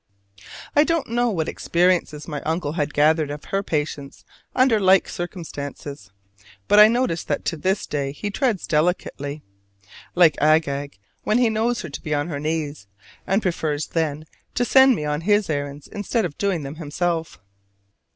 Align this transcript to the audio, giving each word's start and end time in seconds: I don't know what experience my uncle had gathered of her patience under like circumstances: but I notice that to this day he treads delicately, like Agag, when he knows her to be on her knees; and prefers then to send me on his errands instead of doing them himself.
I 0.75 0.83
don't 0.83 1.09
know 1.09 1.29
what 1.29 1.47
experience 1.47 2.27
my 2.27 2.41
uncle 2.41 2.71
had 2.71 2.91
gathered 2.91 3.29
of 3.29 3.45
her 3.45 3.61
patience 3.61 4.25
under 4.55 4.79
like 4.79 5.07
circumstances: 5.07 6.09
but 6.67 6.79
I 6.79 6.87
notice 6.87 7.23
that 7.25 7.45
to 7.45 7.55
this 7.55 7.85
day 7.85 8.11
he 8.11 8.31
treads 8.31 8.65
delicately, 8.65 9.43
like 10.15 10.41
Agag, 10.41 10.97
when 11.21 11.37
he 11.37 11.51
knows 11.51 11.81
her 11.83 11.89
to 11.89 12.01
be 12.01 12.15
on 12.15 12.29
her 12.29 12.39
knees; 12.39 12.87
and 13.27 13.43
prefers 13.43 13.85
then 13.85 14.25
to 14.55 14.65
send 14.65 14.95
me 14.95 15.05
on 15.05 15.21
his 15.21 15.51
errands 15.51 15.87
instead 15.87 16.25
of 16.25 16.35
doing 16.39 16.63
them 16.63 16.77
himself. 16.77 17.39